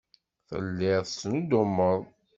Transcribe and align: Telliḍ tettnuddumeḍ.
Telliḍ 0.49 1.01
tettnuddumeḍ. 1.05 2.01